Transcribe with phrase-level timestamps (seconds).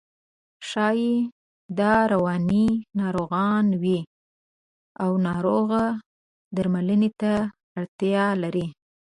[0.69, 1.15] ښایي
[1.79, 2.67] دا رواني
[2.99, 3.99] ناروغان وي
[5.03, 5.69] او ناروغ
[6.55, 7.33] درملنې ته
[7.79, 8.67] اړتیا لري.